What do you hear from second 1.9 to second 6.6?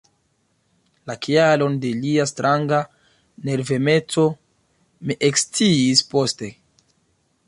lia stranga nervemeco mi eksciis poste.